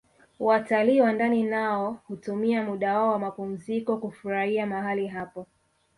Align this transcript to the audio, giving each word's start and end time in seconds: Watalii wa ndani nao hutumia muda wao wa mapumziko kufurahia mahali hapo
Watalii 0.39 1.01
wa 1.01 1.11
ndani 1.11 1.43
nao 1.43 1.97
hutumia 2.07 2.63
muda 2.63 2.93
wao 2.99 3.11
wa 3.11 3.19
mapumziko 3.19 3.97
kufurahia 3.97 4.65
mahali 4.65 5.07
hapo 5.07 5.47